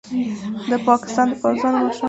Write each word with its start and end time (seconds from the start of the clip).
د 0.69 0.71
پاکستان 0.87 1.27
د 1.31 1.33
پوځ 1.41 1.57
مشرانو 1.61 1.89